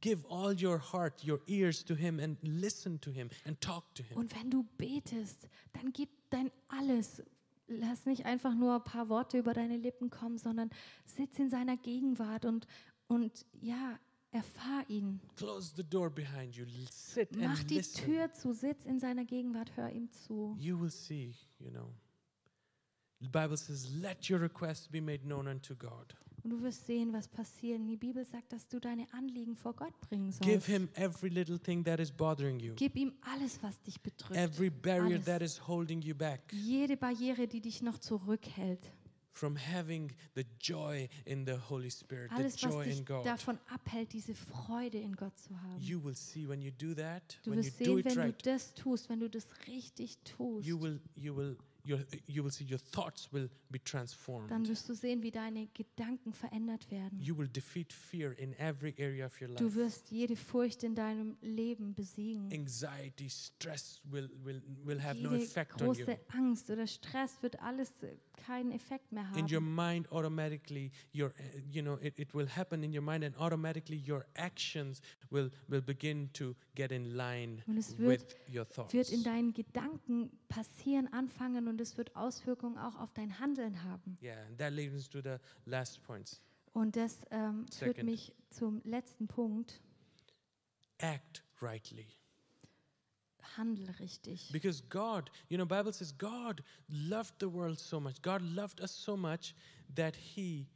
[0.00, 4.02] Give all your heart, your ears to Him, and listen to Him and talk to
[4.02, 4.18] Him.
[4.18, 7.22] Und wenn du betest, dann gib dein alles.
[7.68, 10.70] Lass nicht einfach nur ein paar Worte über deine Lippen kommen, sondern
[11.04, 12.66] sitz in seiner Gegenwart und,
[13.08, 13.98] und ja,
[14.30, 15.20] erfahr ihn.
[15.36, 16.64] Close the door behind you.
[16.90, 18.04] Sit Mach and die listen.
[18.04, 20.56] Tür zu, sitz in seiner Gegenwart, hör ihm zu.
[20.58, 21.34] You will see.
[21.58, 21.92] You know.
[23.20, 26.14] The Bible says, "Let your requests be made known unto God."
[26.46, 27.80] Und du wirst sehen, was passiert.
[27.88, 30.66] Die Bibel sagt, dass du deine Anliegen vor Gott bringen Give sollst.
[30.66, 32.72] Him every little thing that is bothering you.
[32.76, 34.36] Gib ihm alles, was dich bedrückt.
[34.36, 35.24] every barrier Alles.
[35.24, 38.92] that is holding you back Jede Barriere, die dich noch zurückhält.
[39.32, 43.26] from having the joy in the Holy Spirit, Alles, the joy was in dich God.
[43.26, 45.80] davon abhält, diese Freude in Gott zu haben.
[45.80, 48.14] You will see when you do that, Du when you wirst do sehen, it wenn
[48.14, 51.56] du right, das tust, wenn du das richtig tust, you will you will
[51.86, 54.50] your, you will see your thoughts will be transformed.
[54.50, 57.20] dann wirst du sehen, wie deine Gedanken verändert werden.
[57.20, 59.74] You will defeat fear in every area of your Du life.
[59.76, 62.50] wirst jede Furcht in deinem Leben besiegen.
[62.52, 66.04] Anxiety, stress will will will have no Jede effect on you.
[66.04, 69.74] große Angst oder Stress wird alles äh, keinen Effekt mehr in your haben.
[69.74, 73.96] mind automatically your uh, you know it, it will happen in your mind and automatically
[74.06, 78.92] your actions will will begin to get in line Und es wird- with your thoughts
[78.92, 84.18] Wird in deinen Gedanken passieren, anfangen und es wird Auswirkungen auch auf dein Handeln haben.
[84.22, 86.40] yeah and that leads us to the last points
[86.72, 88.04] Und das ähm, führt Second.
[88.04, 89.80] mich zum letzten Punkt.
[90.98, 92.06] act rightly
[93.56, 94.50] Handel richtig.
[94.52, 98.90] because god you know bible says god loved the world so much god loved us
[98.92, 99.54] so much
[99.94, 100.66] that he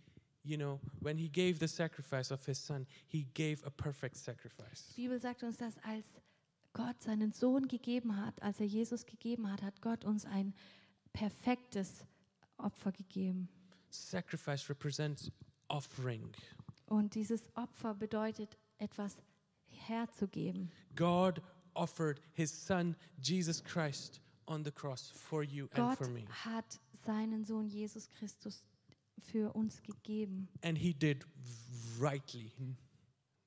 [0.45, 4.95] you know when he gave the sacrifice of his son he gave a perfect sacrifice
[4.95, 6.07] Die Bibel sagt uns, dass als
[6.73, 10.55] Gott seinen Sohn gegeben hat, als er Jesus gegeben hat, hat Gott uns ein
[11.13, 12.05] perfektes
[12.59, 13.49] Opfer gegeben.
[13.91, 15.31] sacrifice represents
[15.69, 16.31] offering
[16.87, 19.17] Und dieses Opfer bedeutet, etwas
[19.87, 20.71] herzugeben.
[20.97, 21.41] God
[21.75, 26.25] offered his son Jesus Christ on the cross for you and Gott for me.
[26.45, 28.65] hat seinen Sohn Jesus Christus
[29.19, 30.49] für uns gegeben.
[30.63, 31.25] And he did
[32.01, 32.53] rightly.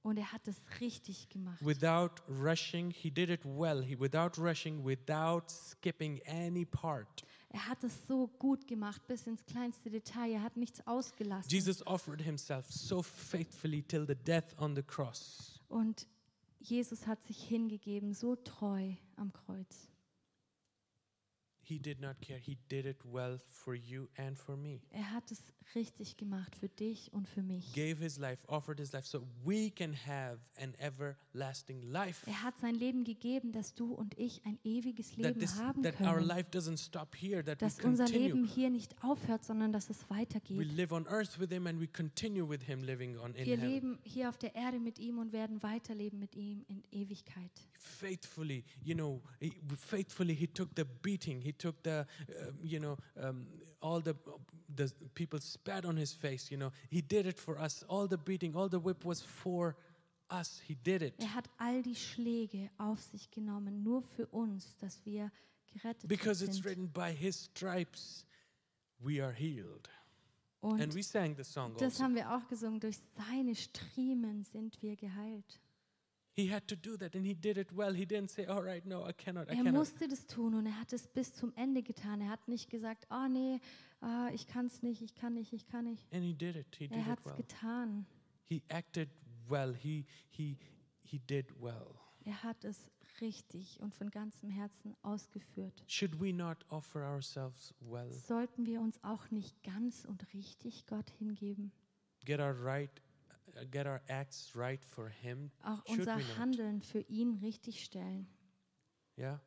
[0.04, 1.64] Und er hat es richtig gemacht.
[1.66, 3.82] Without rushing, he did it well.
[3.82, 7.24] He without rushing, without skipping any part.
[7.54, 10.32] Er hat es so gut gemacht, bis ins kleinste Detail.
[10.32, 11.52] Er hat nichts ausgelassen.
[11.52, 15.62] Jesus offered himself so faithfully till the death on the cross.
[15.70, 16.08] Und
[16.60, 19.88] Jesus hat sich hingegeben, so treu am Kreuz.
[21.66, 22.38] He did not care.
[22.38, 24.82] He did it well for you and for me.
[24.92, 25.42] Er hat es
[25.76, 27.72] richtig gemacht für dich und für mich.
[27.74, 32.30] Gave his life, offered his life so we can have an everlasting life.
[32.30, 35.82] Er hat sein Leben gegeben, dass du und ich ein ewiges That, Leben this, haben
[35.84, 36.28] that our können.
[36.28, 38.28] life doesn't stop here, that we Dass unser continue.
[38.28, 40.72] Leben hier nicht aufhört, sondern dass es We weitergeht.
[40.76, 44.00] live on earth with him and we continue with him living on in Wir leben
[44.04, 47.52] hier auf der Erde mit ihm und werden weiterleben mit ihm in Ewigkeit.
[47.80, 49.22] Faithfully, you know,
[49.78, 51.42] faithfully he took the beating.
[51.42, 53.48] He took the, um, you know, um,
[53.82, 54.16] all the
[54.76, 56.50] the people spat on his face.
[56.52, 57.84] You know, he did it for us.
[57.88, 59.76] All the beating, all the whip was for
[60.30, 60.62] us.
[60.68, 65.06] He did it Er hat all die Schläge auf sich genommen, nur für uns, dass
[65.06, 65.32] wir
[65.74, 66.66] gerettet because it's sind.
[66.66, 68.26] written by his stripes
[69.00, 69.90] we are healed.
[70.62, 72.04] Und and we sang the song das also.
[72.06, 72.80] haben wir auch gesungen.
[72.80, 75.60] Durch seine Striemen sind wir geheilt.
[76.36, 76.62] Er
[79.14, 82.22] cannot." musste das tun und er hat es bis zum Ende getan.
[82.22, 83.60] Er hat nicht gesagt, oh nee,
[84.02, 86.12] ah, ich kann es nicht, ich kann nicht, ich kann nicht.
[86.14, 86.76] And he did it.
[86.76, 87.36] He did Er hat it es well.
[87.38, 88.06] getan.
[88.46, 89.10] He acted
[89.48, 89.76] well.
[89.76, 90.58] He he
[91.04, 91.96] he did well.
[92.26, 92.90] Er hat es
[93.22, 95.84] richtig und von ganzem Herzen ausgeführt.
[95.88, 98.10] Should we not offer ourselves well?
[98.12, 101.72] Sollten wir uns auch nicht ganz und richtig Gott hingeben?
[102.26, 103.03] Get our right uh,
[103.72, 105.52] get our acts right for him?
[105.64, 106.18] Auch unser?
[106.38, 108.28] Handeln für ihn richtig stellen.
[109.18, 109.40] Yeah.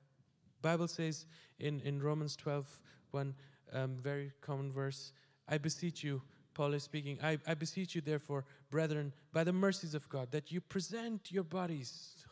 [0.63, 1.27] Bible says
[1.59, 3.35] in, in Romans 12, one
[3.73, 5.13] um, very common verse,
[5.49, 6.23] I beseech you,
[6.55, 10.51] Paul is speaking, I, I beseech you therefore, brethren, by the mercies of God, that
[10.51, 12.25] you present your bodies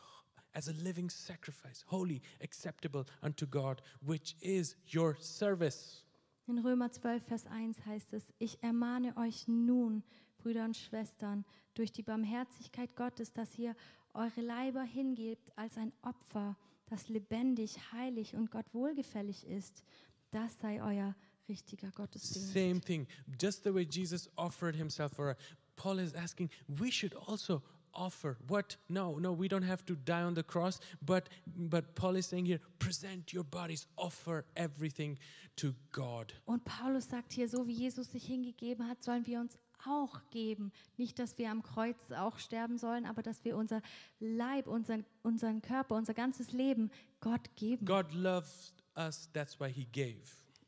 [0.55, 6.01] as a living sacrifice, holy, acceptable unto God, which is your service.
[6.47, 10.03] In Römer 12, Vers 1 heißt es, ich ermahne euch nun,
[10.45, 13.75] Brüder und Schwestern, durch die Barmherzigkeit Gottes, dass ihr
[14.13, 16.55] eure Leiber hingebt als ein Opfer,
[16.85, 19.83] das lebendig, heilig und Gott wohlgefällig ist.
[20.29, 21.15] Das sei euer
[21.49, 22.53] richtiger Gottesdienst.
[22.53, 23.07] Same thing.
[23.41, 25.37] Just the way Jesus offered himself for us,
[25.77, 27.63] Paul is asking, we should also
[27.95, 32.17] offer what no no we don't have to die on the cross but but paul
[32.17, 35.17] is saying here present your bodies offer everything
[35.55, 39.57] to god Und Paulus sagt hier, so wie Jesus sich hingegeben hat, sollen wir uns
[39.85, 40.71] auch geben.
[40.97, 43.81] Nicht, dass wir am Kreuz auch sterben sollen, aber dass wir unser
[44.19, 47.85] Leib, unseren, unseren Körper, unser ganzes Leben Gott geben.
[47.85, 50.21] god loves us that's why he gave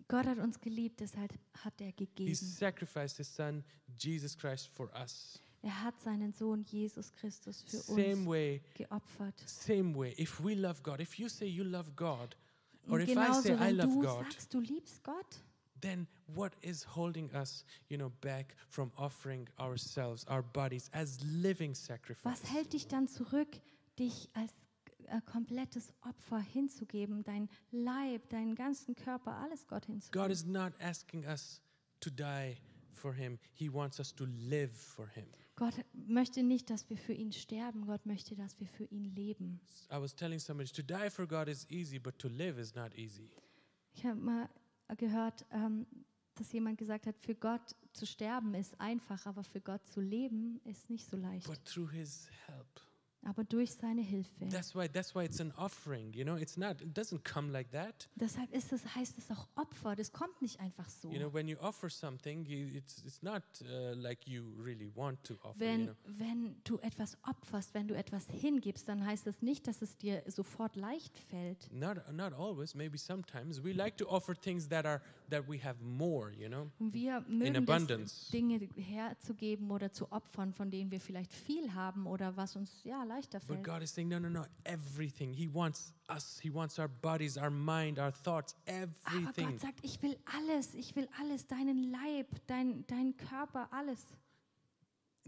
[0.09, 2.33] Gott hat uns geliebt, deshalb hat er he gegeben.
[2.35, 3.63] sacrificed his son
[3.97, 9.33] jesus christ for us Er hat seinen Sohn Jesus Christus für same uns way geopfert.
[9.45, 12.37] same way if we love god if you say you love god
[12.89, 15.41] or if i say i wenn love du god sagst, du liebst Gott,
[15.81, 21.73] then what is holding us, you know, back from offering ourselves, our bodies as living
[21.73, 22.23] sacrifice?
[22.23, 23.59] was hält dich dann zurück,
[23.97, 24.51] dich als
[25.07, 30.31] äh, komplettes Opfer hinzugeben, dein Leib, deinen ganzen Körper, alles Gott God hinzugeben?
[30.31, 31.61] is not asking us
[31.99, 32.57] to die
[32.93, 33.39] for him.
[33.53, 35.25] He wants us to live for him.
[35.55, 39.59] Gott möchte nicht, dass wir für ihn sterben, Gott möchte, dass wir für ihn leben.
[39.91, 42.93] I was telling somebody to die for God is easy, but to live is not
[42.95, 43.29] easy.
[43.95, 44.49] Ich habe mal
[44.95, 45.85] gehört, ähm,
[46.35, 50.61] dass jemand gesagt hat, für Gott zu sterben ist einfach, aber für Gott zu leben
[50.65, 51.47] ist nicht so leicht.
[51.47, 52.76] But through his help.
[53.23, 54.47] Aber durch seine Hilfe.
[54.49, 56.37] That's why that's why it's an offering, you know?
[56.37, 58.07] It's not it doesn't come like that.
[58.15, 59.95] Deshalb ist es, heißt es auch Opfer.
[59.95, 61.09] Das kommt nicht einfach so.
[61.09, 65.23] You know, when you offer something, you, it's it's not uh, like you really want
[65.25, 65.95] to offer, you Wenn, know.
[66.05, 70.23] wenn du etwas opferst, wenn du etwas hingibst, dann heißt das nicht, dass es dir
[70.27, 71.69] sofort leicht fällt.
[71.73, 73.61] Not not always, maybe sometimes.
[73.63, 76.69] We like to offer things that are that we have more, you know.
[76.79, 78.31] Und wir mögen es, abundance.
[78.31, 83.03] Dinge herzugeben oder zu opfern, von denen wir vielleicht viel haben oder was uns ja
[83.03, 83.63] leichter But fällt.
[83.63, 85.33] God is saying, no, no, no, everything.
[85.33, 86.39] He wants us.
[86.41, 89.51] He wants our bodies, our mind, our thoughts, Aber everything.
[89.51, 94.05] Gott sagt, ich will alles, ich will alles, deinen Leib, dein, dein Körper, alles.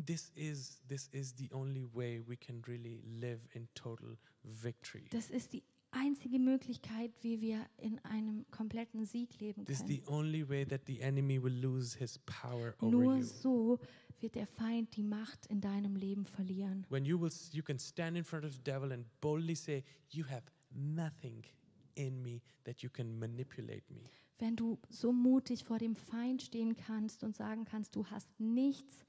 [0.05, 5.03] This is this is the only way we can really live in total victory.
[5.11, 9.77] Das ist die einzige Möglichkeit, wie wir in einem kompletten Sieg leben können.
[12.81, 13.23] Nur you.
[13.23, 13.79] so
[14.19, 16.85] wird der Feind die Macht in deinem Leben verlieren.
[16.89, 20.25] When you will you can stand in front of the devil and boldly say, You
[20.25, 21.43] have nothing
[21.95, 24.01] in me that you can manipulate me.
[24.39, 29.05] Wenn du so mutig vor dem Feind stehen kannst und sagen kannst, du hast nichts,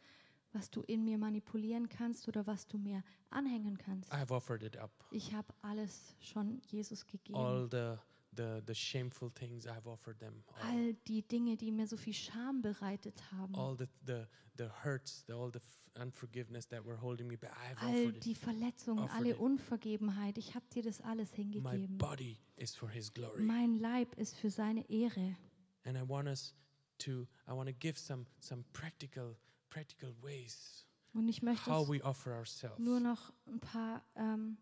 [0.53, 4.13] was du in mir manipulieren kannst oder was du mir anhängen kannst.
[4.13, 4.91] I have offered it up.
[5.11, 7.39] Ich habe alles schon Jesus gegeben.
[7.39, 7.97] All the
[8.37, 10.43] the the shameful things I have offered them.
[10.63, 13.55] All, All die Dinge, die mir so viel Scham bereitet haben.
[13.55, 15.61] all the, the the hurts, the, all the
[16.01, 17.53] unforgiveness that were holding me back.
[17.57, 19.39] I have All offered die Verletzungen, offered alle it.
[19.39, 20.39] Unvergebenheit.
[20.39, 21.99] Ich habe dir das alles My hingegeben.
[21.99, 25.37] body is for His glory, Mein Leib ist für seine Ehre.
[25.85, 26.55] and I want us
[26.99, 27.27] to.
[27.49, 29.37] I want to give some some practical
[31.13, 32.79] Und ich möchte how es we offer ourselves.
[32.79, 34.57] nur noch ein paar, ähm,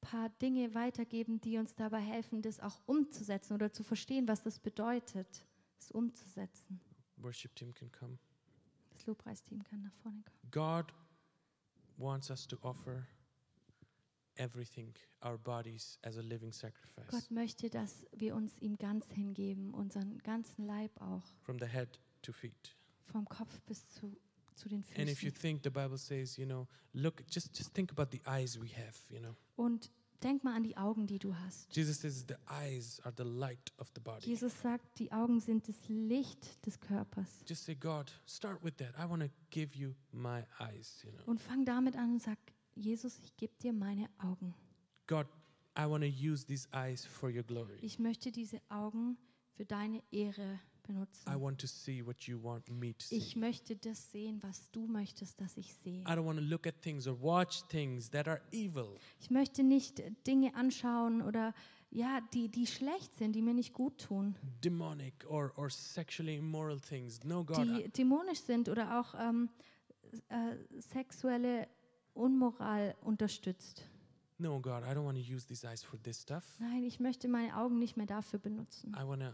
[0.00, 4.58] paar Dinge weitergeben, die uns dabei helfen, das auch umzusetzen oder zu verstehen, was das
[4.58, 5.44] bedeutet,
[5.78, 6.80] es umzusetzen.
[7.16, 8.18] Worship team can come.
[8.90, 10.50] Das Lobpreisteam kann nach vorne kommen.
[10.50, 10.92] God
[11.98, 13.06] wants us to offer
[14.36, 14.94] everything,
[15.24, 20.18] our bodies, as a living sacrifice, Gott möchte, dass wir uns ihm ganz hingeben, unseren
[20.18, 22.76] ganzen Leib auch, from the head to feet.
[23.06, 24.16] Vom Kopf bis zu,
[24.54, 25.40] zu den And if you Füßen.
[25.40, 28.96] think the Bible says, you know, look, just just think about the eyes we have,
[29.10, 29.34] you know.
[29.56, 29.90] Und
[30.22, 31.74] denk mal an die Augen, die du hast.
[31.74, 34.24] Jesus says the eyes are the light of the body.
[34.26, 37.28] Jesus sagt, die Augen sind das Licht des Körpers.
[37.48, 38.94] Just say, God, start with that.
[38.98, 41.24] I want to give you my eyes, you know.
[41.26, 42.38] Und fang damit an und sag,
[42.74, 44.54] Jesus, ich gebe dir meine Augen.
[45.06, 45.26] God,
[45.76, 47.78] I want to use these eyes for your glory.
[47.80, 49.18] Ich möchte diese Augen
[49.54, 51.32] für deine Ehre benutzen.
[51.32, 53.16] I want to see what you want me to see.
[53.16, 56.00] Ich möchte das sehen, was du möchtest, dass ich sehe.
[56.02, 58.98] I don't want to look at things or watch things that are evil.
[59.20, 61.54] Ich möchte nicht Dinge anschauen oder
[61.90, 64.34] ja, die, die schlecht sind, die mir nicht gut tun,
[64.64, 67.22] demonic or, or sexually immoral things.
[67.22, 67.58] No, God.
[67.58, 69.50] die dämonisch sind oder auch ähm,
[70.28, 71.68] äh, sexuelle
[72.14, 73.86] Unmoral unterstützt.
[74.42, 76.44] No, God, I don't want to use these eyes for this stuff.
[76.58, 78.94] Nein, ich möchte meine Augen nicht mehr dafür benutzen.
[78.94, 79.28] I want to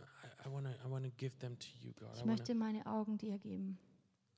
[0.44, 2.14] I, to I want to give them to you, God.
[2.14, 3.78] Ich I möchte meine Augen dir geben.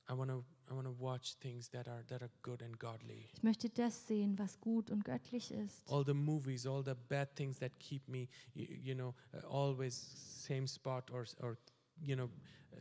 [0.09, 3.29] I want to I want to watch things that are that are good and godly.
[3.33, 5.89] Ich möchte das sehen, was gut und göttlich ist.
[5.91, 9.13] All the movies, all the bad things that keep me, you, you know,
[9.49, 11.57] always same spot or or
[12.05, 12.29] you know,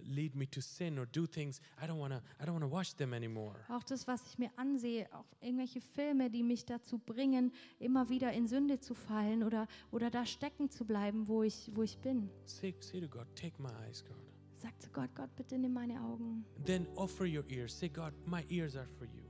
[0.04, 1.60] lead me to sin or do things.
[1.82, 3.54] I don't want to I don't want to watch them anymore.
[3.68, 8.32] Auch das, was ich mir ansehe, auch irgendwelche Filme, die mich dazu bringen, immer wieder
[8.32, 12.30] in Sünde zu fallen oder, oder da stecken zu bleiben, wo ich, wo ich bin.
[12.44, 14.16] Say say to God, take my eyes, God.
[14.56, 16.44] Sag zu Gott, Gott, bitte nimm meine Augen.
[16.66, 17.78] Then offer your ears.
[17.78, 19.22] Say, God, my ears are for you.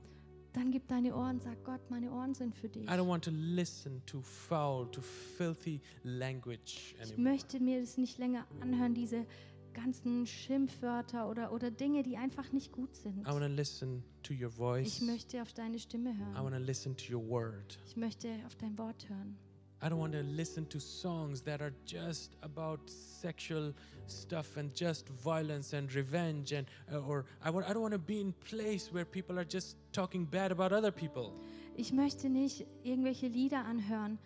[0.53, 2.83] Dann gib deine Ohren, sag Gott, meine Ohren sind für dich.
[2.83, 7.21] I don't want to listen to foul, to filthy language Ich anymore.
[7.21, 9.25] möchte mir das nicht länger anhören, diese
[9.73, 13.21] ganzen Schimpfwörter oder, oder Dinge, die einfach nicht gut sind.
[13.21, 14.87] I want to listen to your voice.
[14.87, 16.43] Ich möchte auf deine Stimme hören.
[16.43, 17.79] want to listen to your word.
[17.85, 19.37] Ich möchte auf dein Wort hören.
[19.83, 23.73] I don't want to listen to songs that are just about sexual
[24.05, 27.99] stuff and just violence and revenge and uh, or I want I don't want to
[27.99, 31.33] be in place where people are just talking bad about other people.
[31.75, 34.19] Ich möchte nicht irgendwelche Lieder anhören,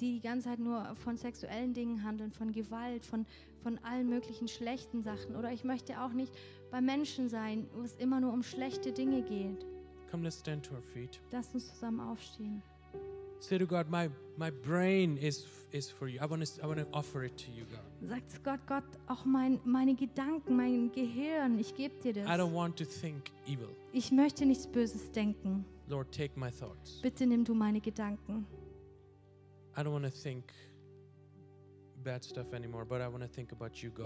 [0.00, 3.26] die die ganze Zeit nur von sexuellen Dingen handeln, von Gewalt, von,
[3.62, 5.36] von allen möglichen schlechten Sachen.
[5.36, 6.32] Oder ich möchte auch nicht
[6.70, 9.64] bei Menschen sein, wo es immer nur um schlechte Dinge geht.
[10.10, 11.20] Come let's stand to our feet.
[11.32, 12.62] Lass uns zusammen aufstehen.
[13.40, 14.08] Say to God, my
[14.38, 16.18] my brain is is for you.
[16.20, 18.08] I want to I want to offer it to you, God.
[18.08, 22.38] Sagt zu Gott, Gott, auch mein, meine Gedanken, mein Gehirn, ich gebe dir I don't
[22.38, 22.54] das.
[22.54, 23.68] want to think evil.
[23.92, 25.64] Ich möchte nichts Böses denken.
[25.88, 27.00] Lord, take my thoughts.
[27.02, 28.46] Bitte nimm du meine Gedanken.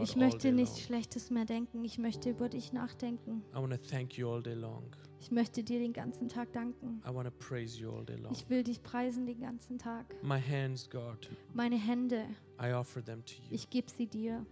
[0.01, 0.57] Ich möchte long.
[0.57, 1.85] nichts Schlechtes mehr denken.
[1.85, 3.43] Ich möchte über dich nachdenken.
[3.53, 4.85] I want to thank you all day long.
[5.21, 7.03] Ich möchte dir den ganzen Tag danken.
[7.05, 8.33] I want to praise you all day long.
[8.33, 10.07] Ich will dich preisen den ganzen Tag.
[10.23, 12.25] My hands, God, Meine Hände,
[12.63, 13.43] I offer them to you.
[13.51, 14.47] ich gebe sie dir.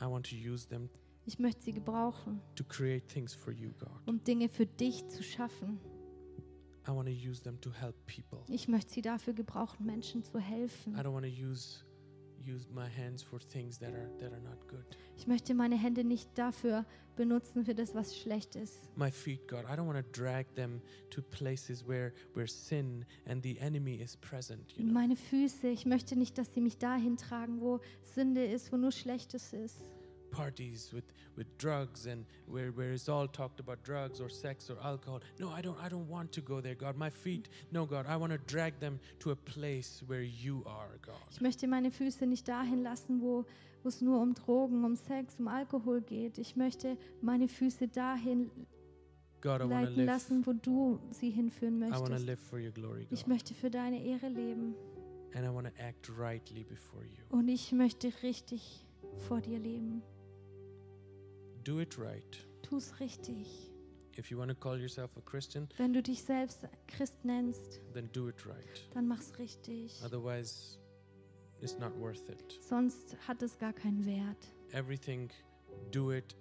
[0.00, 0.88] I want to use them
[1.26, 3.90] Ich möchte sie gebrauchen, to create things for you, God.
[4.06, 5.78] um Dinge für dich zu schaffen.
[6.88, 8.40] I want to use them to help people.
[8.48, 10.94] Ich möchte sie dafür gebrauchen, Menschen zu helfen.
[10.94, 11.84] I don't want to use
[12.46, 14.84] use my hands for things that are that are not good.
[15.16, 18.80] Ich möchte meine Hände nicht dafür benutzen, für das, was schlecht ist.
[18.96, 23.42] My feet, God, I don't want to drag them to places where where sin and
[23.42, 24.92] the enemy is present, you know.
[24.92, 28.92] Meine Füße, ich möchte nicht, dass sie mich dahin tragen, wo Sünde ist, wo nur
[28.92, 29.90] Schlechtes ist.
[30.30, 31.04] Parties with
[31.36, 35.20] with drugs and where where it's all talked about drugs or sex or alcohol.
[35.38, 36.96] No i don't i don't want to go there god.
[36.96, 38.06] My feet no god.
[38.06, 41.16] I want to drag them to a place where you are god.
[41.30, 43.44] Ich möchte meine Füße nicht dahin lassen, wo
[43.82, 46.38] wo es nur um Drogen, um Sex, um Alkohol geht.
[46.38, 48.50] Ich möchte meine Füße dahin
[49.40, 52.26] god i leiten live lassen, wo du sie hinführen i want to möchtest.
[52.26, 54.74] live for your glory Ich möchte für deine Ehre leben.
[55.34, 57.24] And i want to act rightly before you.
[57.30, 58.84] Und ich möchte richtig
[59.28, 60.02] vor dir leben.
[61.64, 63.46] Do it right Tu es richtig.
[64.16, 68.08] if you want to call yourself a christian Wenn du dich selbst Christ nennst, then
[68.12, 70.00] do it right dann mach's richtig.
[70.04, 70.78] otherwise
[71.60, 74.46] it's not worth it Sonst hat es gar keinen Wert.
[74.72, 75.30] everything
[75.90, 76.36] do it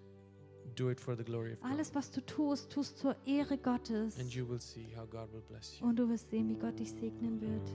[0.76, 4.17] do it for the glory of god Alles, was du tust, tust zur Ehre Gottes.
[4.20, 6.78] and you will see how god will bless you Und du wirst sehen, wie Gott
[6.80, 7.70] dich segnen wird.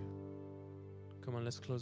[1.25, 1.81] come on let's close our